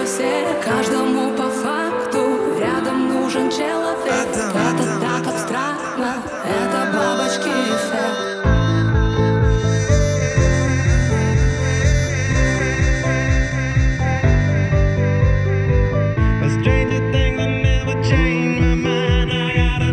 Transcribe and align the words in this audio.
лучше 0.00 0.06
всех 0.06 0.64
Каждому 0.64 1.30
по 1.36 1.48
факту 1.50 2.58
Рядом 2.58 3.08
нужен 3.08 3.50
человек. 3.50 3.98
Это 4.06 5.00
так 5.00 5.26
абстрактно. 5.26 6.14
Это 6.44 6.92
бабочки 6.92 7.48
эффект 7.48 8.36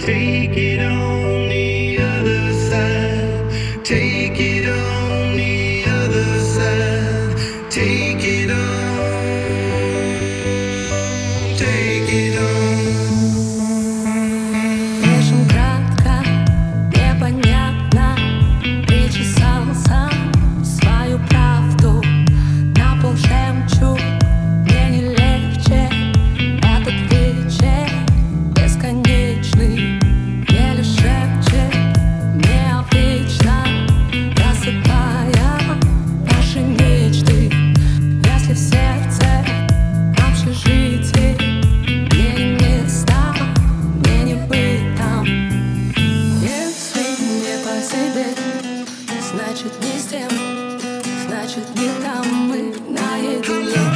Take 0.00 0.56
it 0.56 0.80
on. 0.80 1.67
Значит, 49.48 49.72
не 49.82 49.98
с 49.98 50.04
тем, 50.04 50.28
значит, 51.26 51.74
не 51.74 51.88
там 52.02 52.26
мы 52.48 52.74
наедине. 52.86 53.87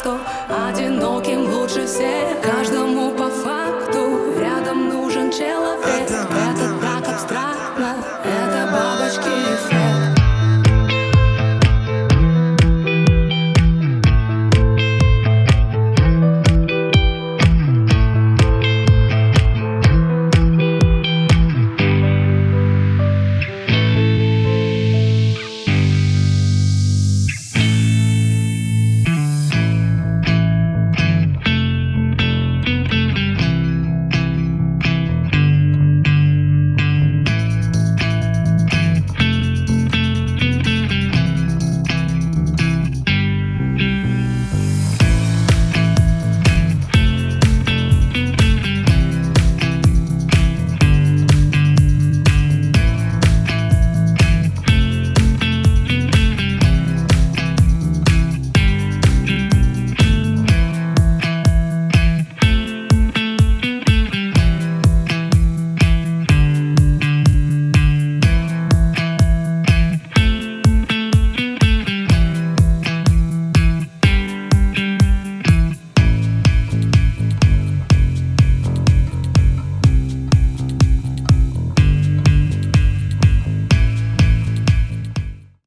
что 0.00 0.18
одиноким 0.48 1.52
лучше 1.52 1.86
всех. 1.86 2.40
Каждому 2.40 2.89